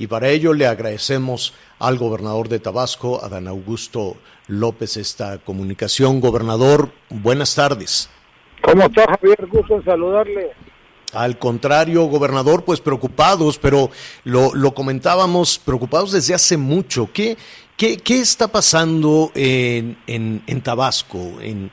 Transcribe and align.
Y 0.00 0.06
para 0.06 0.30
ello 0.30 0.54
le 0.54 0.66
agradecemos 0.66 1.52
al 1.78 1.98
gobernador 1.98 2.48
de 2.48 2.58
Tabasco, 2.58 3.22
Adán 3.22 3.46
Augusto 3.46 4.16
López, 4.46 4.96
esta 4.96 5.36
comunicación. 5.36 6.22
Gobernador, 6.22 6.90
buenas 7.10 7.54
tardes. 7.54 8.08
¿Cómo 8.62 8.84
está 8.84 9.04
Javier? 9.04 9.46
Gusto 9.46 9.74
en 9.74 9.84
saludarle. 9.84 10.52
Al 11.12 11.38
contrario, 11.38 12.04
gobernador, 12.04 12.64
pues 12.64 12.80
preocupados, 12.80 13.58
pero 13.58 13.90
lo, 14.24 14.54
lo 14.54 14.72
comentábamos, 14.72 15.58
preocupados 15.58 16.12
desde 16.12 16.32
hace 16.32 16.56
mucho. 16.56 17.10
¿Qué, 17.12 17.36
qué, 17.76 17.98
qué 17.98 18.20
está 18.20 18.48
pasando 18.48 19.30
en, 19.34 19.98
en, 20.06 20.42
en 20.46 20.62
Tabasco? 20.62 21.18
En, 21.42 21.70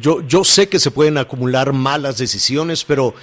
yo, 0.00 0.20
yo 0.22 0.42
sé 0.42 0.68
que 0.68 0.80
se 0.80 0.90
pueden 0.90 1.16
acumular 1.16 1.72
malas 1.72 2.18
decisiones, 2.18 2.84
pero 2.84 3.14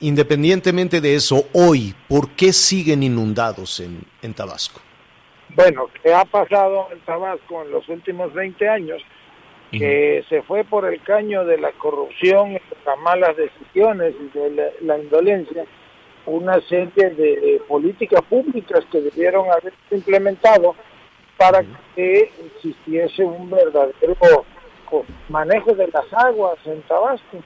independientemente 0.00 1.00
de 1.00 1.14
eso, 1.14 1.44
hoy, 1.52 1.94
¿por 2.08 2.30
qué 2.30 2.52
siguen 2.52 3.02
inundados 3.02 3.80
en, 3.80 4.00
en 4.22 4.34
Tabasco? 4.34 4.80
Bueno, 5.54 5.88
¿qué 6.02 6.12
ha 6.12 6.24
pasado 6.24 6.88
en 6.92 7.00
Tabasco 7.00 7.62
en 7.62 7.70
los 7.70 7.88
últimos 7.88 8.32
20 8.32 8.68
años? 8.68 9.02
Que 9.70 10.24
se 10.28 10.42
fue 10.42 10.62
por 10.62 10.84
el 10.84 11.02
caño 11.02 11.44
de 11.44 11.58
la 11.58 11.72
corrupción, 11.72 12.52
las 12.86 12.98
malas 13.00 13.36
decisiones 13.36 14.14
y 14.20 14.38
de 14.38 14.50
la, 14.50 14.64
la 14.82 14.98
indolencia, 15.02 15.64
una 16.26 16.60
serie 16.68 17.10
de 17.10 17.60
políticas 17.66 18.22
públicas 18.22 18.84
que 18.92 19.00
debieron 19.00 19.50
haber 19.50 19.72
implementado 19.90 20.76
para 21.36 21.64
que 21.94 22.30
existiese 22.46 23.24
un 23.24 23.50
verdadero 23.50 24.44
manejo 25.28 25.74
de 25.74 25.88
las 25.88 26.12
aguas 26.12 26.58
en 26.66 26.80
Tabasco. 26.82 27.38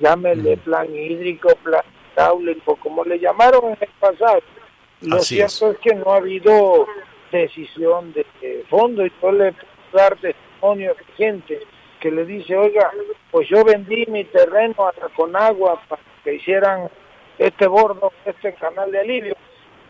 Llámele 0.00 0.56
plan 0.58 0.94
hídrico, 0.94 1.48
plan 1.62 1.82
hidráulico, 2.12 2.76
como 2.76 3.04
le 3.04 3.18
llamaron 3.18 3.70
en 3.72 3.78
el 3.80 3.88
pasado. 4.00 4.40
Lo 5.02 5.16
Así 5.16 5.36
cierto 5.36 5.72
es. 5.72 5.78
que 5.78 5.94
no 5.94 6.12
ha 6.12 6.16
habido 6.16 6.86
decisión 7.30 8.12
de, 8.12 8.26
de 8.40 8.64
fondo 8.70 9.04
y 9.04 9.12
yo 9.20 9.32
le 9.32 9.52
puedo 9.52 9.66
dar 9.92 10.16
testimonio 10.16 10.94
de 10.94 11.04
gente 11.16 11.60
que 12.00 12.10
le 12.10 12.24
dice, 12.24 12.56
oiga, 12.56 12.90
pues 13.30 13.48
yo 13.48 13.64
vendí 13.64 14.04
mi 14.08 14.24
terreno 14.24 14.86
a 14.86 14.92
Conagua 15.16 15.80
para 15.88 16.02
que 16.22 16.34
hicieran 16.34 16.88
este 17.38 17.66
bordo, 17.66 18.12
este 18.24 18.52
canal 18.54 18.90
de 18.90 19.00
alivio, 19.00 19.34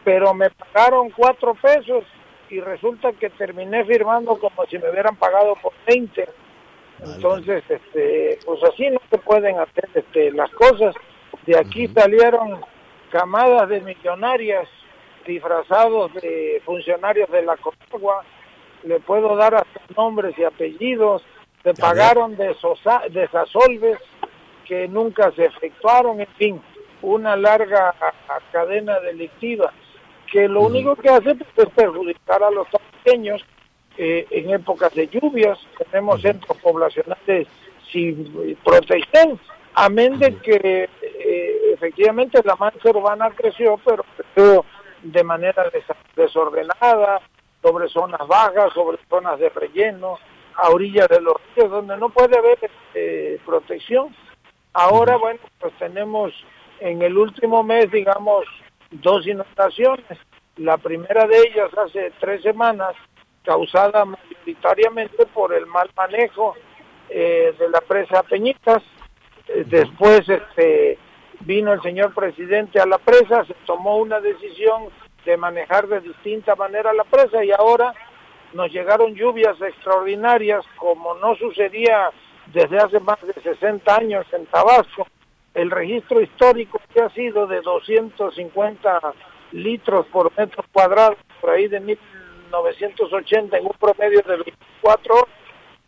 pero 0.04 0.32
me 0.32 0.48
pagaron 0.50 1.10
cuatro 1.10 1.54
pesos 1.54 2.04
y 2.50 2.60
resulta 2.60 3.12
que 3.12 3.30
terminé 3.30 3.84
firmando 3.84 4.38
como 4.38 4.64
si 4.66 4.78
me 4.78 4.90
hubieran 4.90 5.16
pagado 5.16 5.54
por 5.60 5.72
20. 5.86 6.28
Entonces, 7.04 7.62
este, 7.68 8.38
pues 8.44 8.62
así 8.64 8.90
no 8.90 9.00
se 9.10 9.18
pueden 9.18 9.58
hacer 9.58 9.88
este, 9.94 10.32
las 10.32 10.50
cosas. 10.52 10.94
De 11.46 11.58
aquí 11.58 11.88
salieron 11.88 12.60
camadas 13.10 13.68
de 13.68 13.80
millonarias 13.80 14.68
disfrazados 15.26 16.12
de 16.14 16.62
funcionarios 16.64 17.30
de 17.30 17.42
la 17.42 17.56
Conagua. 17.56 18.24
Le 18.82 19.00
puedo 19.00 19.36
dar 19.36 19.54
hasta 19.54 19.80
nombres 19.96 20.36
y 20.38 20.44
apellidos. 20.44 21.22
Se 21.62 21.74
pagaron 21.74 22.36
de 22.36 22.54
sosa- 22.54 23.02
desasolves 23.10 23.98
que 24.66 24.88
nunca 24.88 25.30
se 25.32 25.46
efectuaron, 25.46 26.20
en 26.20 26.26
fin, 26.38 26.62
una 27.02 27.36
larga 27.36 27.94
cadena 28.52 28.98
delictiva 29.00 29.72
que 30.30 30.48
lo 30.48 30.62
único 30.62 30.96
que 30.96 31.08
hace 31.08 31.34
pues, 31.34 31.48
es 31.56 31.68
perjudicar 31.74 32.42
a 32.42 32.50
los 32.50 32.66
pequeños 33.04 33.40
eh, 33.96 34.26
en 34.30 34.50
épocas 34.50 34.94
de 34.94 35.08
lluvias. 35.08 35.58
Tenemos 35.90 36.20
centros 36.22 36.58
poblacionales 36.58 37.48
sin 37.90 38.56
protección, 38.64 39.38
amén 39.74 40.18
de 40.18 40.36
que 40.36 40.88
eh, 41.02 41.60
efectivamente 41.72 42.40
la 42.44 42.56
mancha 42.56 42.90
urbana 42.90 43.30
creció, 43.30 43.78
pero 43.84 44.04
creció 44.16 44.64
de 45.02 45.22
manera 45.22 45.70
desordenada, 46.16 47.20
sobre 47.62 47.88
zonas 47.88 48.26
bajas, 48.28 48.72
sobre 48.74 48.98
zonas 49.08 49.38
de 49.38 49.48
relleno, 49.48 50.18
a 50.56 50.68
orillas 50.70 51.08
de 51.08 51.20
los 51.20 51.34
ríos, 51.54 51.70
donde 51.70 51.96
no 51.96 52.10
puede 52.10 52.38
haber 52.38 52.58
eh, 52.94 53.38
protección. 53.44 54.14
Ahora, 54.74 55.16
bueno, 55.16 55.40
pues 55.58 55.72
tenemos 55.78 56.32
en 56.80 57.00
el 57.00 57.16
último 57.16 57.62
mes, 57.62 57.90
digamos, 57.90 58.44
dos 58.90 59.26
inundaciones. 59.26 60.18
La 60.56 60.76
primera 60.76 61.26
de 61.26 61.38
ellas 61.38 61.70
hace 61.78 62.12
tres 62.20 62.42
semanas, 62.42 62.94
causada 63.44 64.04
mayoritariamente 64.04 65.26
por 65.26 65.54
el 65.54 65.66
mal 65.66 65.90
manejo 65.96 66.54
eh, 67.08 67.54
de 67.58 67.68
la 67.68 67.80
presa 67.80 68.22
Peñitas. 68.22 68.82
Eh, 69.48 69.64
después 69.66 70.28
este, 70.28 70.98
vino 71.40 71.72
el 71.72 71.82
señor 71.82 72.14
presidente 72.14 72.80
a 72.80 72.86
la 72.86 72.98
presa, 72.98 73.44
se 73.44 73.54
tomó 73.66 73.98
una 73.98 74.20
decisión 74.20 74.88
de 75.24 75.36
manejar 75.36 75.86
de 75.88 76.00
distinta 76.00 76.56
manera 76.56 76.92
la 76.92 77.04
presa 77.04 77.44
y 77.44 77.50
ahora 77.52 77.94
nos 78.52 78.70
llegaron 78.70 79.14
lluvias 79.14 79.60
extraordinarias 79.60 80.64
como 80.76 81.14
no 81.14 81.34
sucedía 81.36 82.10
desde 82.52 82.78
hace 82.78 83.00
más 83.00 83.20
de 83.22 83.34
60 83.42 83.96
años 83.96 84.26
en 84.32 84.46
Tabasco. 84.46 85.06
El 85.54 85.70
registro 85.70 86.20
histórico 86.20 86.80
que 86.92 87.00
ha 87.00 87.10
sido 87.10 87.46
de 87.46 87.60
250 87.60 89.00
litros 89.52 90.06
por 90.06 90.36
metro 90.36 90.64
cuadrado, 90.72 91.16
por 91.40 91.50
ahí 91.50 91.68
de 91.68 91.80
1980 92.62 93.58
en 93.58 93.66
un 93.66 93.72
promedio 93.72 94.22
de 94.22 94.36
24 94.36 95.14
horas, 95.14 95.28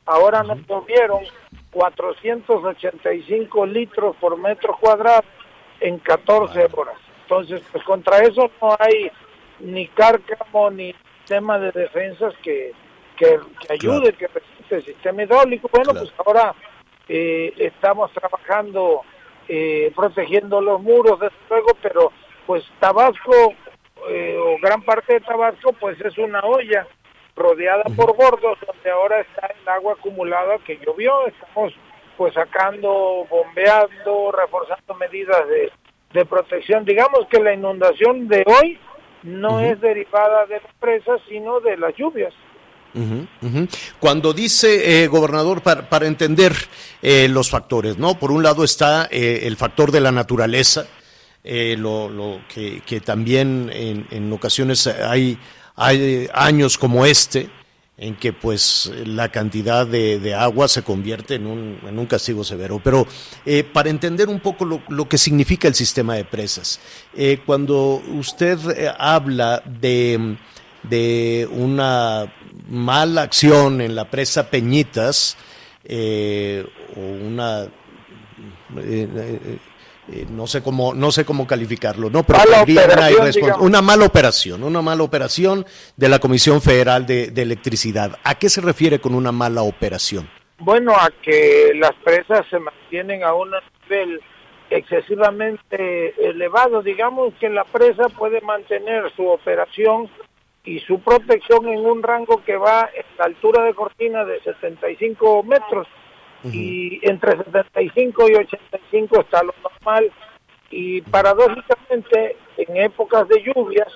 ahora 0.06 0.42
nos 0.42 0.58
llovieron 0.66 1.24
485 1.70 3.66
litros 3.66 4.16
por 4.16 4.38
metro 4.38 4.76
cuadrado 4.80 5.24
en 5.80 5.98
14 5.98 6.68
horas. 6.72 6.96
Entonces, 7.22 7.62
pues 7.72 7.84
contra 7.84 8.18
eso 8.18 8.50
no 8.60 8.76
hay 8.78 9.10
ni 9.60 9.88
cárcamo 9.88 10.70
ni 10.70 10.94
sistema 11.18 11.58
de 11.58 11.72
defensas 11.72 12.34
que, 12.42 12.72
que, 13.16 13.38
que 13.60 13.72
ayude, 13.72 14.12
que 14.12 14.28
resiste 14.28 14.76
el 14.76 14.84
sistema 14.84 15.24
hidráulico. 15.24 15.68
Bueno, 15.72 15.92
pues 15.92 16.12
ahora 16.24 16.54
eh, 17.08 17.52
estamos 17.58 18.12
trabajando 18.12 19.02
eh, 19.48 19.92
protegiendo 19.94 20.60
los 20.60 20.80
muros, 20.80 21.18
desde 21.20 21.36
luego, 21.50 21.68
pero 21.82 22.12
pues 22.46 22.64
Tabasco, 22.78 23.54
eh, 24.08 24.36
o 24.38 24.58
gran 24.60 24.82
parte 24.82 25.14
de 25.14 25.20
Tabasco, 25.20 25.72
pues 25.72 26.00
es 26.00 26.16
una 26.18 26.40
olla 26.40 26.86
rodeada 27.34 27.84
por 27.94 28.16
bordos, 28.16 28.58
donde 28.66 28.90
ahora 28.90 29.20
está 29.20 29.46
el 29.46 29.68
agua 29.68 29.94
acumulada 29.98 30.58
que 30.66 30.78
llovió. 30.84 31.26
Estamos 31.26 31.72
pues 32.16 32.32
sacando, 32.34 33.26
bombeando, 33.28 34.32
reforzando 34.32 34.94
medidas 34.94 35.46
de, 35.48 35.70
de 36.14 36.24
protección. 36.24 36.84
Digamos 36.84 37.26
que 37.30 37.40
la 37.40 37.52
inundación 37.52 38.26
de 38.28 38.42
hoy 38.46 38.78
no 39.22 39.60
es 39.60 39.80
derivada 39.80 40.46
de 40.46 40.60
las 40.60 40.74
presas, 40.80 41.20
sino 41.28 41.60
de 41.60 41.76
las 41.76 41.94
lluvias. 41.96 42.32
Ujú. 42.94 43.68
Cuando 44.00 44.32
dice, 44.32 45.02
eh, 45.04 45.06
gobernador, 45.08 45.60
para, 45.60 45.88
para 45.90 46.06
entender 46.06 46.52
eh, 47.02 47.28
los 47.28 47.50
factores, 47.50 47.98
¿no? 47.98 48.18
Por 48.18 48.30
un 48.30 48.42
lado 48.42 48.64
está 48.64 49.06
eh, 49.10 49.40
el 49.42 49.56
factor 49.56 49.90
de 49.90 50.00
la 50.00 50.12
naturaleza, 50.12 50.86
eh, 51.48 51.76
lo, 51.78 52.08
lo 52.08 52.40
que, 52.52 52.82
que 52.84 53.00
también 53.00 53.70
en, 53.72 54.08
en 54.10 54.32
ocasiones 54.32 54.84
hay, 54.88 55.38
hay 55.76 56.28
años 56.34 56.76
como 56.76 57.06
este, 57.06 57.48
en 57.96 58.16
que 58.16 58.32
pues 58.32 58.90
la 59.06 59.30
cantidad 59.30 59.86
de, 59.86 60.18
de 60.18 60.34
agua 60.34 60.66
se 60.66 60.82
convierte 60.82 61.36
en 61.36 61.46
un, 61.46 61.78
en 61.86 62.00
un 62.00 62.06
castigo 62.06 62.42
severo. 62.42 62.80
Pero 62.82 63.06
eh, 63.44 63.62
para 63.62 63.90
entender 63.90 64.28
un 64.28 64.40
poco 64.40 64.64
lo, 64.64 64.82
lo, 64.88 65.08
que 65.08 65.18
significa 65.18 65.68
el 65.68 65.76
sistema 65.76 66.16
de 66.16 66.24
presas, 66.24 66.80
eh, 67.14 67.38
cuando 67.46 68.02
usted 68.08 68.58
habla 68.98 69.62
de, 69.64 70.36
de, 70.82 71.48
una 71.52 72.32
mala 72.68 73.22
acción 73.22 73.80
en 73.80 73.94
la 73.94 74.10
presa 74.10 74.50
Peñitas 74.50 75.36
o 75.88 77.00
una... 77.00 77.68
no 80.30 80.46
sé 80.46 80.62
cómo 80.62 80.94
no 80.94 81.10
sé 81.10 81.24
cómo 81.24 81.46
calificarlo 81.46 82.10
no 82.10 82.22
pero 82.22 82.38
mala 82.38 82.64
una, 82.64 83.56
una, 83.58 83.82
mala 83.82 84.04
operación 84.04 84.62
una 84.62 84.82
mala 84.82 85.02
operación 85.02 85.66
de 85.96 86.08
la 86.08 86.18
Comisión 86.18 86.62
Federal 86.62 87.06
de, 87.06 87.30
de, 87.30 87.42
Electricidad. 87.42 88.18
A 88.24 88.36
qué 88.36 88.48
se 88.48 88.60
refiere 88.60 89.00
con 89.00 89.14
una 89.14 89.32
mala 89.32 89.62
operación 89.62 90.28
bueno 90.58 90.92
a 90.92 91.10
que 91.22 91.72
las 91.74 91.94
presas 92.04 92.46
se 92.48 92.58
mantienen 92.58 93.24
a 93.24 93.34
un 93.34 93.50
nivel 93.82 94.20
excesivamente 94.70 96.14
elevado. 96.18 96.82
Digamos 96.82 97.34
que 97.38 97.48
la 97.48 97.64
presa 97.64 98.08
puede 98.08 98.40
mantener 98.40 99.12
su 99.14 99.26
operación 99.26 100.08
y 100.64 100.80
su 100.80 101.00
protección 101.00 101.68
en 101.68 101.86
un 101.86 102.02
rango 102.02 102.42
que 102.44 102.56
va 102.56 102.90
en 102.94 103.04
la 103.18 103.26
altura 103.26 103.64
de 103.64 103.74
cortina 103.74 104.24
de 104.24 104.40
75 104.42 105.42
metros 105.44 105.86
y 106.44 107.00
entre 107.02 107.36
75 107.36 108.30
y 108.30 108.34
85 108.34 109.20
está 109.20 109.42
lo 109.42 109.54
normal 109.62 110.10
y 110.70 111.00
paradójicamente 111.02 112.36
en 112.56 112.76
épocas 112.76 113.28
de 113.28 113.42
lluvias 113.42 113.88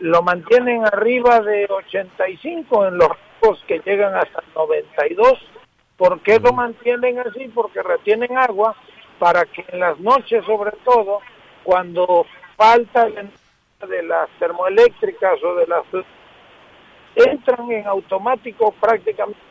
lo 0.00 0.22
mantienen 0.22 0.84
arriba 0.86 1.40
de 1.40 1.66
85 1.68 2.86
en 2.86 2.98
los 2.98 3.08
rangos 3.08 3.64
que 3.66 3.80
llegan 3.84 4.14
hasta 4.14 4.42
92. 4.54 5.34
¿Por 5.96 6.20
qué 6.20 6.38
lo 6.38 6.52
mantienen 6.52 7.18
así? 7.18 7.48
Porque 7.52 7.82
retienen 7.82 8.36
agua 8.38 8.76
para 9.18 9.44
que 9.46 9.64
en 9.68 9.80
las 9.80 9.98
noches 9.98 10.44
sobre 10.44 10.72
todo, 10.84 11.20
cuando 11.64 12.26
falta 12.56 13.06
el 13.06 13.30
de 13.88 14.02
las 14.02 14.28
termoeléctricas 14.38 15.42
o 15.42 15.54
de 15.54 15.66
las 15.66 15.84
entran 17.14 17.70
en 17.70 17.86
automático 17.86 18.72
prácticamente 18.80 19.47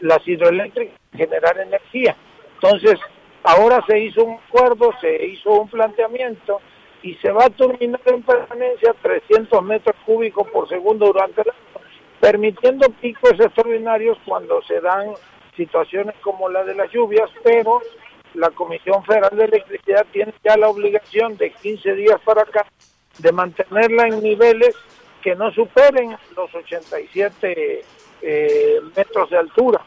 las 0.00 0.26
hidroeléctricas 0.26 0.98
generar 1.12 1.58
energía. 1.58 2.16
Entonces, 2.54 2.98
ahora 3.42 3.84
se 3.86 3.98
hizo 3.98 4.24
un 4.24 4.38
acuerdo, 4.48 4.92
se 5.00 5.26
hizo 5.26 5.50
un 5.50 5.68
planteamiento 5.68 6.60
y 7.02 7.14
se 7.16 7.30
va 7.30 7.46
a 7.46 7.50
terminar 7.50 8.00
en 8.06 8.22
permanencia 8.22 8.94
300 9.02 9.62
metros 9.62 9.96
cúbicos 10.04 10.48
por 10.50 10.68
segundo 10.68 11.06
durante 11.06 11.42
el 11.42 11.50
año, 11.50 11.86
permitiendo 12.20 12.88
picos 13.00 13.32
extraordinarios 13.32 14.18
cuando 14.26 14.60
se 14.62 14.80
dan 14.80 15.14
situaciones 15.56 16.14
como 16.20 16.48
la 16.48 16.64
de 16.64 16.74
las 16.74 16.90
lluvias, 16.90 17.30
pero 17.42 17.80
la 18.34 18.50
Comisión 18.50 19.02
Federal 19.04 19.36
de 19.36 19.44
Electricidad 19.44 20.06
tiene 20.12 20.32
ya 20.44 20.56
la 20.56 20.68
obligación 20.68 21.36
de 21.36 21.50
15 21.50 21.94
días 21.94 22.20
para 22.24 22.42
acá 22.42 22.66
de 23.18 23.32
mantenerla 23.32 24.06
en 24.06 24.22
niveles 24.22 24.74
que 25.22 25.34
no 25.34 25.50
superen 25.50 26.16
los 26.36 26.54
87 26.54 27.84
eh, 28.22 28.80
metros 28.96 29.30
de 29.30 29.38
altura. 29.38 29.80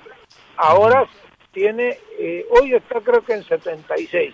Ahora 0.58 1.08
tiene, 1.52 1.98
eh, 2.20 2.46
hoy 2.50 2.74
está 2.74 3.00
creo 3.02 3.24
que 3.24 3.34
en 3.34 3.44
76 3.44 4.34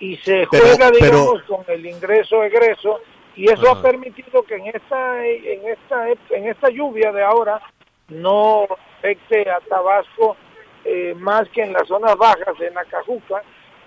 y 0.00 0.16
se 0.16 0.46
juega, 0.46 0.90
digamos, 0.90 1.42
con 1.42 1.64
el 1.68 1.84
ingreso-egreso 1.84 3.00
y 3.36 3.50
eso 3.50 3.70
ha 3.70 3.82
permitido 3.82 4.42
que 4.42 4.56
en 4.56 4.66
esta, 4.66 5.26
en 5.26 5.68
esta, 5.68 6.08
en 6.30 6.48
esta 6.48 6.68
lluvia 6.70 7.12
de 7.12 7.22
ahora 7.22 7.60
no 8.08 8.66
afecte 8.98 9.48
a 9.48 9.60
Tabasco 9.60 10.36
eh, 10.84 11.14
más 11.16 11.48
que 11.50 11.62
en 11.62 11.72
las 11.72 11.86
zonas 11.86 12.16
bajas, 12.16 12.60
en 12.60 12.76
Acajuca, 12.76 13.42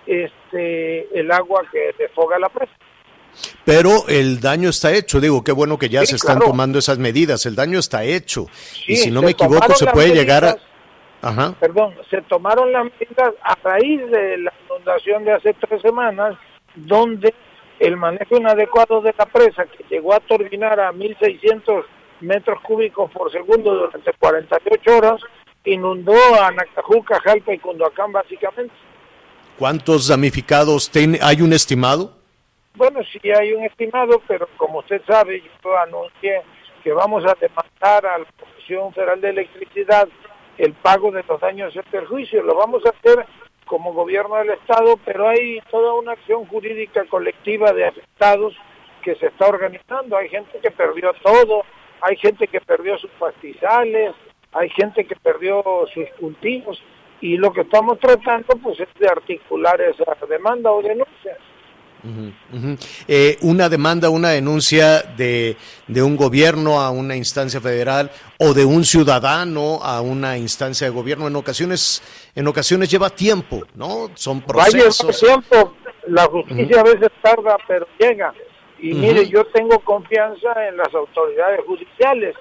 este, 0.06 1.18
el 1.18 1.30
agua 1.30 1.62
que 1.70 1.94
desfoga 1.98 2.38
la 2.38 2.48
presa. 2.48 2.72
Pero 3.64 4.06
el 4.08 4.40
daño 4.40 4.68
está 4.68 4.92
hecho, 4.92 5.20
digo, 5.20 5.42
qué 5.42 5.52
bueno 5.52 5.78
que 5.78 5.88
ya 5.88 6.04
se 6.04 6.16
están 6.16 6.38
tomando 6.38 6.78
esas 6.78 6.98
medidas, 6.98 7.46
el 7.46 7.54
daño 7.54 7.78
está 7.78 8.04
hecho. 8.04 8.46
y 8.86 8.96
si 8.96 9.10
no 9.10 9.22
me 9.22 9.30
equivoco, 9.30 9.74
se 9.74 9.86
puede 9.86 10.14
llegar 10.14 10.44
a... 10.44 10.56
Ajá. 11.22 11.54
Perdón, 11.58 11.94
se 12.10 12.20
tomaron 12.22 12.70
las 12.70 12.84
medidas 12.84 13.32
a 13.42 13.54
raíz 13.64 14.00
de 14.10 14.36
la 14.36 14.52
inundación 14.66 15.24
de 15.24 15.32
hace 15.32 15.54
tres 15.54 15.80
semanas, 15.80 16.36
donde 16.74 17.34
el 17.78 17.96
manejo 17.96 18.36
inadecuado 18.36 19.00
de 19.00 19.14
la 19.16 19.24
presa, 19.24 19.64
que 19.64 19.84
llegó 19.88 20.12
a 20.12 20.20
turbinar 20.20 20.78
a 20.78 20.92
1.600 20.92 21.84
metros 22.20 22.60
cúbicos 22.60 23.10
por 23.10 23.32
segundo 23.32 23.74
durante 23.74 24.12
48 24.12 24.96
horas, 24.96 25.20
inundó 25.64 26.14
a 26.40 26.50
Nacajuca, 26.50 27.18
Jalpa 27.20 27.54
y 27.54 27.58
Cunduacán 27.58 28.12
básicamente. 28.12 28.74
¿Cuántos 29.58 30.08
damnificados 30.08 30.90
hay 31.22 31.40
un 31.40 31.52
estimado? 31.52 32.23
Bueno, 32.76 33.00
sí 33.04 33.20
hay 33.30 33.52
un 33.52 33.62
estimado, 33.62 34.20
pero 34.26 34.48
como 34.56 34.80
usted 34.80 35.00
sabe, 35.06 35.40
yo 35.62 35.78
anuncié 35.78 36.42
que 36.82 36.92
vamos 36.92 37.24
a 37.24 37.36
demandar 37.40 38.04
a 38.04 38.18
la 38.18 38.26
Comisión 38.38 38.92
Federal 38.92 39.20
de 39.20 39.30
Electricidad 39.30 40.08
el 40.58 40.72
pago 40.72 41.12
de 41.12 41.22
los 41.22 41.40
daños 41.40 41.74
y 41.76 41.80
perjuicios. 41.82 42.44
Lo 42.44 42.56
vamos 42.56 42.82
a 42.84 42.90
hacer 42.90 43.26
como 43.64 43.92
gobierno 43.92 44.34
del 44.36 44.50
Estado, 44.50 44.98
pero 45.04 45.28
hay 45.28 45.60
toda 45.70 45.94
una 45.94 46.12
acción 46.12 46.46
jurídica 46.46 47.04
colectiva 47.04 47.72
de 47.72 47.86
afectados 47.86 48.56
que 49.02 49.14
se 49.16 49.26
está 49.26 49.46
organizando. 49.46 50.16
Hay 50.16 50.28
gente 50.28 50.58
que 50.58 50.72
perdió 50.72 51.12
todo, 51.22 51.62
hay 52.00 52.16
gente 52.16 52.48
que 52.48 52.60
perdió 52.60 52.98
sus 52.98 53.10
pastizales, 53.12 54.14
hay 54.52 54.68
gente 54.70 55.04
que 55.04 55.14
perdió 55.14 55.62
sus 55.94 56.08
cultivos 56.18 56.82
y 57.20 57.36
lo 57.36 57.52
que 57.52 57.60
estamos 57.60 58.00
tratando 58.00 58.56
pues 58.60 58.80
es 58.80 58.88
de 58.98 59.06
articular 59.06 59.80
esa 59.80 60.26
demanda 60.26 60.72
o 60.72 60.82
denuncia. 60.82 61.38
Eh, 63.08 63.38
una 63.42 63.68
demanda, 63.68 64.10
una 64.10 64.30
denuncia 64.30 65.02
de, 65.02 65.56
de, 65.88 66.02
un 66.02 66.16
gobierno 66.16 66.80
a 66.80 66.90
una 66.90 67.16
instancia 67.16 67.60
federal 67.60 68.10
o 68.38 68.52
de 68.52 68.64
un 68.64 68.84
ciudadano 68.84 69.80
a 69.82 70.02
una 70.02 70.36
instancia 70.36 70.86
de 70.86 70.92
gobierno 70.92 71.28
en 71.28 71.36
ocasiones 71.36 72.02
en 72.34 72.46
ocasiones 72.46 72.90
lleva 72.90 73.10
tiempo, 73.10 73.62
¿no? 73.74 74.10
Son 74.14 74.40
procesos. 74.40 75.20
tiempo, 75.20 75.74
la 76.08 76.26
justicia 76.26 76.80
a 76.80 76.84
veces 76.84 77.10
tarda, 77.22 77.56
pero 77.66 77.86
llega. 77.98 78.34
Y 78.78 78.92
mire, 78.92 79.26
yo 79.28 79.44
tengo 79.46 79.78
confianza 79.78 80.68
en 80.68 80.76
las 80.76 80.92
autoridades 80.94 81.60
judiciales. 81.66 82.34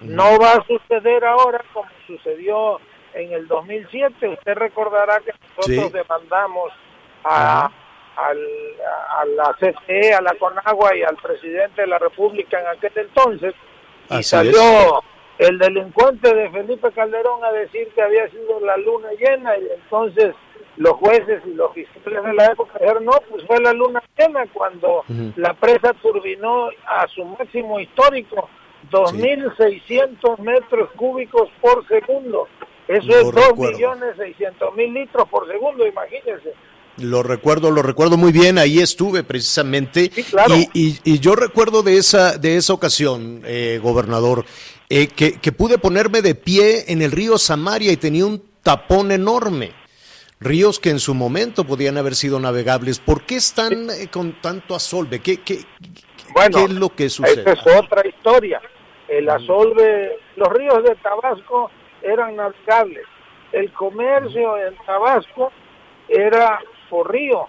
No 0.00 0.38
va 0.38 0.52
a 0.52 0.66
suceder 0.66 1.24
ahora 1.24 1.62
como 1.72 1.88
sucedió 2.06 2.80
en 3.14 3.32
el 3.32 3.46
2007. 3.46 4.28
Usted 4.28 4.54
recordará 4.54 5.20
que 5.20 5.32
nosotros 5.56 5.92
demandamos 5.92 6.72
a, 7.24 7.70
a 8.16 9.24
la 9.24 9.54
CCE, 9.58 10.14
a 10.14 10.20
la 10.20 10.34
CONAGUA 10.34 10.96
y 10.96 11.02
al 11.02 11.16
presidente 11.16 11.82
de 11.82 11.86
la 11.86 11.98
República 11.98 12.60
en 12.60 12.66
aquel 12.66 12.92
entonces. 12.96 13.54
Y 14.10 14.22
salió 14.22 15.02
el 15.38 15.58
delincuente 15.58 16.34
de 16.34 16.50
Felipe 16.50 16.90
Calderón 16.92 17.44
a 17.44 17.52
decir 17.52 17.88
que 17.94 18.02
había 18.02 18.28
sido 18.30 18.60
la 18.60 18.76
luna 18.76 19.08
llena 19.18 19.56
y 19.56 19.68
entonces 19.74 20.34
los 20.76 20.92
jueces 20.94 21.42
y 21.46 21.54
los 21.54 21.72
fiscales 21.72 22.24
de 22.24 22.34
la 22.34 22.46
época 22.46 22.78
dijeron, 22.78 23.04
no, 23.04 23.12
pues 23.28 23.44
fue 23.46 23.60
la 23.60 23.72
luna 23.72 24.02
llena 24.16 24.44
cuando 24.52 25.04
la 25.36 25.54
presa 25.54 25.92
turbinó 25.94 26.68
a 26.86 27.06
su 27.08 27.24
máximo 27.24 27.80
histórico 27.80 28.48
2.600 28.90 30.38
metros 30.38 30.90
cúbicos 30.96 31.48
por 31.60 31.86
segundo. 31.86 32.48
Eso 32.88 33.10
es 33.10 33.24
2.600.000 33.26 34.92
litros 34.92 35.28
por 35.28 35.46
segundo, 35.46 35.86
imagínense. 35.86 36.52
Lo 36.98 37.22
recuerdo, 37.22 37.70
lo 37.70 37.82
recuerdo 37.82 38.16
muy 38.16 38.32
bien, 38.32 38.58
ahí 38.58 38.78
estuve 38.78 39.22
precisamente. 39.22 40.10
y, 40.74 41.18
yo 41.20 41.34
recuerdo 41.34 41.82
de 41.82 41.96
esa, 41.96 42.36
de 42.36 42.56
esa 42.56 42.74
ocasión, 42.74 43.42
eh, 43.46 43.80
gobernador, 43.82 44.44
eh, 44.90 45.08
que, 45.08 45.40
que, 45.40 45.52
pude 45.52 45.78
ponerme 45.78 46.20
de 46.20 46.34
pie 46.34 46.84
en 46.92 47.00
el 47.00 47.10
río 47.10 47.38
Samaria 47.38 47.92
y 47.92 47.96
tenía 47.96 48.26
un 48.26 48.42
tapón 48.62 49.10
enorme. 49.10 49.72
Ríos 50.38 50.80
que 50.80 50.90
en 50.90 50.98
su 50.98 51.14
momento 51.14 51.64
podían 51.64 51.96
haber 51.96 52.14
sido 52.14 52.40
navegables. 52.40 52.98
¿Por 52.98 53.24
qué 53.24 53.36
están 53.36 53.88
eh, 53.90 54.08
con 54.10 54.40
tanto 54.40 54.74
asolve? 54.74 55.20
¿Qué, 55.20 55.40
qué, 55.40 55.60
bueno, 56.34 56.58
¿Qué 56.58 56.64
es 56.64 56.70
lo 56.72 56.88
que 56.90 57.08
sucede? 57.08 57.42
Esa 57.42 57.52
es 57.52 57.76
otra 57.76 58.06
historia. 58.06 58.60
El 59.08 59.28
asolve, 59.28 60.18
los 60.36 60.48
ríos 60.48 60.82
de 60.84 60.94
Tabasco 60.96 61.70
eran 62.02 62.36
navegables. 62.36 63.04
El 63.52 63.72
comercio 63.72 64.56
en 64.58 64.74
Tabasco 64.84 65.52
era 66.08 66.58
por 66.92 67.10
río. 67.10 67.48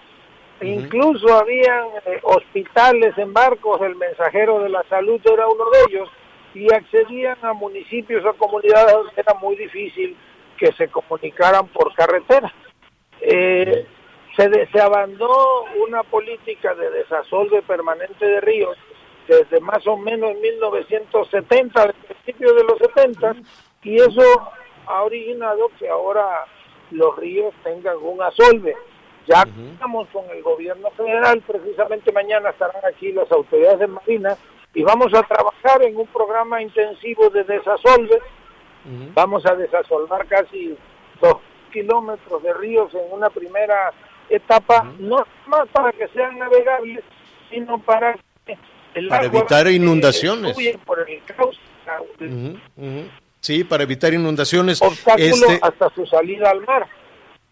Incluso 0.62 1.34
habían 1.34 1.88
eh, 2.06 2.18
hospitales 2.22 3.12
en 3.18 3.34
barcos, 3.34 3.82
el 3.82 3.94
mensajero 3.96 4.60
de 4.60 4.70
la 4.70 4.82
salud 4.84 5.20
era 5.22 5.46
uno 5.46 5.64
de 5.68 5.78
ellos, 5.90 6.08
y 6.54 6.72
accedían 6.72 7.36
a 7.42 7.52
municipios 7.52 8.24
o 8.24 8.32
comunidades 8.34 8.94
donde 8.94 9.12
era 9.16 9.34
muy 9.34 9.54
difícil 9.56 10.16
que 10.56 10.72
se 10.72 10.88
comunicaran 10.88 11.66
por 11.68 11.92
carretera. 11.94 12.50
Eh, 13.20 13.86
se, 14.34 14.66
se 14.72 14.80
abandonó 14.80 15.64
una 15.86 16.02
política 16.04 16.74
de 16.74 16.90
desasolve 16.90 17.60
permanente 17.62 18.24
de 18.24 18.40
ríos 18.40 18.78
desde 19.28 19.60
más 19.60 19.86
o 19.86 19.98
menos 19.98 20.34
1970, 20.36 21.82
al 21.82 21.92
principio 21.92 22.54
de 22.54 22.64
los 22.64 22.78
70, 22.78 23.36
y 23.82 23.96
eso 23.96 24.22
ha 24.86 25.02
originado 25.02 25.70
que 25.78 25.88
ahora 25.88 26.46
los 26.90 27.16
ríos 27.16 27.52
tengan 27.62 27.96
un 28.00 28.22
asolve. 28.22 28.74
Ya 29.26 29.46
estamos 29.72 30.08
con 30.12 30.24
el 30.30 30.42
gobierno 30.42 30.90
federal, 30.90 31.42
precisamente 31.46 32.12
mañana 32.12 32.50
estarán 32.50 32.82
aquí 32.84 33.12
las 33.12 33.30
autoridades 33.32 33.78
de 33.78 33.86
Marina 33.86 34.36
y 34.74 34.82
vamos 34.82 35.14
a 35.14 35.22
trabajar 35.22 35.82
en 35.82 35.96
un 35.96 36.06
programa 36.08 36.60
intensivo 36.60 37.30
de 37.30 37.44
desasolve. 37.44 38.20
Vamos 39.14 39.46
a 39.46 39.54
desasolvar 39.54 40.26
casi 40.26 40.76
dos 41.20 41.36
kilómetros 41.72 42.42
de 42.42 42.52
ríos 42.52 42.92
en 42.94 43.12
una 43.12 43.30
primera 43.30 43.92
etapa, 44.28 44.92
no 44.98 45.26
más 45.46 45.68
para 45.72 45.90
que 45.92 46.06
sean 46.08 46.38
navegables, 46.38 47.02
sino 47.50 47.78
para 47.78 48.14
que 48.44 48.58
para 49.08 49.24
evitar 49.24 49.68
inundaciones. 49.68 50.56
Sí, 53.40 53.64
para 53.64 53.82
evitar 53.82 54.14
inundaciones. 54.14 54.80
Obstáculo 54.80 55.24
este 55.24 55.58
hasta 55.62 55.90
su 55.94 56.06
salida 56.06 56.50
al 56.50 56.60
mar. 56.62 56.86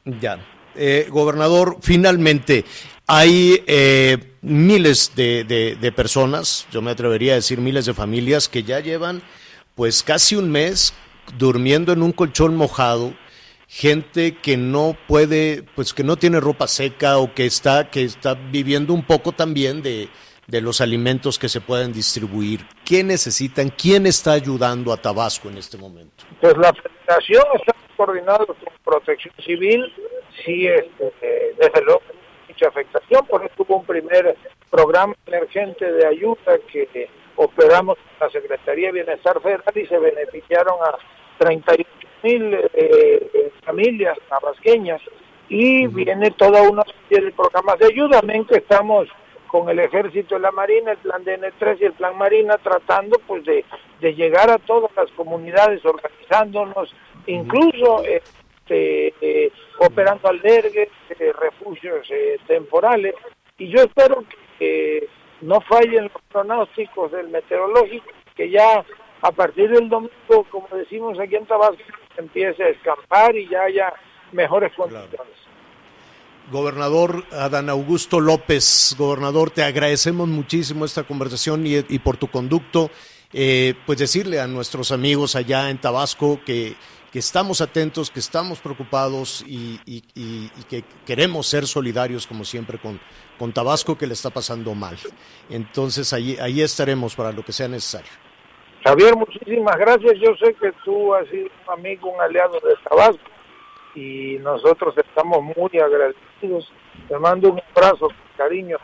Ya. 0.05 0.38
Eh, 0.75 1.07
gobernador, 1.11 1.79
finalmente, 1.81 2.64
Hay 3.07 3.62
eh, 3.67 4.17
miles 4.43 5.12
de, 5.14 5.93
personas, 5.95 6.67
yo 6.71 6.81
me 6.83 6.93
atrevería 6.93 7.33
a 7.33 7.37
decir 7.37 7.61
miles 7.61 7.85
de 7.85 7.95
familias 7.95 8.49
que 8.49 8.62
ya 8.62 8.81
llevan 8.81 9.23
pues 9.75 10.02
casi 10.02 10.37
un 10.37 10.50
mes 10.50 10.95
durmiendo 11.37 11.93
en 11.93 12.02
un 12.02 12.12
colchón 12.12 12.57
mojado, 12.57 13.12
gente 13.67 14.37
que 14.37 14.57
no 14.57 14.97
puede, 15.09 15.64
pues 15.75 15.93
que 15.93 16.05
no 16.05 16.17
tiene 16.17 16.41
ropa 16.41 16.69
seca 16.69 17.19
o 17.19 17.35
que 17.35 17.47
está, 17.47 17.91
que 17.91 18.05
está 18.05 18.35
viviendo 18.35 18.95
un 18.95 19.02
poco 19.02 19.33
también 19.33 19.83
de, 19.83 20.09
de 20.47 20.61
los 20.61 20.81
alimentos 20.81 21.38
que 21.38 21.49
se 21.49 21.61
pueden 21.61 21.93
distribuir. 21.93 22.67
¿Qué 22.85 23.02
necesitan? 23.05 23.71
¿Quién 23.71 24.07
está 24.07 24.33
ayudando 24.33 24.93
a 24.93 24.97
Tabasco 24.97 25.49
en 25.49 25.59
este 25.59 25.79
momento? 25.79 26.25
Pues 26.41 26.57
la 26.59 26.73
federación 26.73 27.43
está 27.55 27.75
coordinada 27.97 28.45
con 28.45 28.57
Protección 28.85 29.35
Civil, 29.45 29.93
sí, 30.45 30.67
este, 30.67 31.55
desde 31.59 31.83
luego 31.85 32.03
mucha 32.49 32.69
afectación, 32.69 33.27
por 33.27 33.45
eso 33.45 33.55
hubo 33.59 33.77
un 33.79 33.85
primer 33.85 34.37
programa 34.71 35.15
emergente 35.27 35.91
de 35.91 36.07
ayuda 36.07 36.59
que 36.71 37.09
operamos 37.37 37.97
con 37.97 38.29
la 38.29 38.31
Secretaría 38.31 38.89
de 38.89 39.03
Bienestar 39.03 39.41
Federal 39.41 39.73
y 39.75 39.87
se 39.87 39.99
beneficiaron 39.99 40.75
a 40.83 40.99
38 41.39 41.89
mil 42.23 42.55
eh, 42.75 43.53
familias 43.65 44.17
tabasqueñas 44.29 45.01
y 45.49 45.87
viene 45.89 46.31
toda 46.33 46.62
una 46.62 46.83
serie 47.09 47.27
de 47.27 47.33
programas 47.33 47.79
de 47.79 47.87
ayuda, 47.87 48.21
amén 48.21 48.45
que 48.45 48.59
estamos 48.59 49.09
con 49.49 49.69
el 49.69 49.79
ejército 49.81 50.39
y 50.39 50.41
la 50.41 50.51
marina, 50.51 50.93
el 50.93 50.99
plan 50.99 51.23
DN3 51.25 51.77
y 51.81 51.85
el 51.85 51.93
plan 51.93 52.17
marina 52.17 52.57
tratando 52.57 53.19
pues 53.27 53.45
de, 53.45 53.65
de 54.01 54.15
llegar 54.15 54.51
a 54.51 54.59
todas 54.59 54.91
las 54.97 55.11
comunidades 55.11 55.85
organizándonos, 55.85 56.95
incluso 57.27 58.03
este, 58.03 59.15
eh, 59.21 59.53
operando 59.87 60.29
albergues, 60.29 60.89
eh, 61.11 61.33
refugios 61.39 62.07
eh, 62.11 62.39
temporales 62.47 63.15
y 63.59 63.69
yo 63.69 63.83
espero 63.83 64.25
que 64.59 65.09
no 65.41 65.61
fallen 65.61 66.05
los 66.05 66.23
pronósticos 66.31 67.12
del 67.12 67.29
meteorológico, 67.29 68.07
que 68.37 68.51
ya 68.51 68.85
a 69.23 69.33
partir 69.33 69.71
del 69.71 69.89
domingo, 69.89 70.47
como 70.51 70.69
decimos 70.73 71.19
aquí 71.19 71.37
en 71.37 71.47
Tabasco, 71.47 71.83
empiece 72.17 72.62
a 72.62 72.69
escapar 72.69 73.37
y 73.37 73.49
ya 73.49 73.62
haya 73.62 73.93
mejores 74.33 74.73
condiciones. 74.75 75.43
Gobernador 76.51 77.25
Adán 77.31 77.71
Augusto 77.71 78.21
López, 78.21 78.97
gobernador, 78.99 79.51
te 79.51 79.62
agradecemos 79.62 80.29
muchísimo 80.29 80.85
esta 80.85 81.05
conversación 81.05 81.65
y, 81.67 81.99
por 82.01 82.17
tu 82.17 82.29
conducto. 82.29 82.91
Eh, 83.35 83.75
pues 83.87 83.99
decirle 83.99 84.41
a 84.41 84.47
nuestros 84.47 84.93
amigos 84.93 85.37
allá 85.37 85.71
en 85.71 85.79
Tabasco 85.79 86.41
que, 86.45 86.75
que 87.12 87.19
estamos 87.19 87.61
atentos, 87.61 88.11
que 88.11 88.21
estamos 88.21 88.59
preocupados 88.61 89.45
y, 89.47 89.78
que 90.69 90.83
queremos 91.04 91.47
ser 91.47 91.66
solidarios, 91.66 92.26
como 92.26 92.42
siempre, 92.42 92.78
con, 92.78 92.99
con 93.38 93.52
Tabasco, 93.52 93.99
que 93.99 94.07
le 94.07 94.14
está 94.14 94.31
pasando 94.31 94.75
mal. 94.75 94.97
Entonces, 95.50 96.12
ahí, 96.14 96.38
ahí 96.40 96.62
estaremos 96.62 97.14
para 97.14 97.31
lo 97.31 97.45
que 97.45 97.52
sea 97.52 97.69
necesario. 97.69 98.11
Javier, 98.83 99.14
muchísimas 99.14 99.76
gracias. 99.76 100.14
Yo 100.21 100.35
sé 100.37 100.54
que 100.54 100.73
tú 100.85 101.14
has 101.14 101.28
sido 101.28 101.45
un 101.66 101.73
amigo, 101.78 102.11
un 102.11 102.21
aliado 102.21 102.59
de 102.61 102.75
Tabasco 102.88 103.21
y 103.95 104.38
nosotros 104.40 104.95
estamos 104.97 105.42
muy 105.42 105.71
agradecidos. 105.78 106.73
Te 107.09 107.19
mando 107.19 107.52
un 107.52 107.61
abrazo, 107.76 108.09
cariño. 108.38 108.78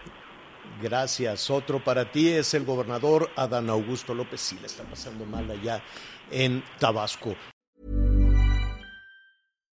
Gracias. 0.82 1.50
Otro 1.50 1.80
para 1.80 2.04
ti 2.04 2.28
es 2.28 2.52
el 2.52 2.66
gobernador 2.66 3.30
Adán 3.36 3.70
Augusto 3.70 4.14
López. 4.14 4.40
Sí, 4.40 4.58
le 4.60 4.66
está 4.66 4.84
pasando 4.84 5.24
mal 5.24 5.50
allá 5.50 5.80
en 6.30 6.62
Tabasco. 6.78 7.34